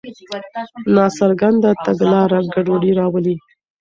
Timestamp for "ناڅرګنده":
0.95-1.71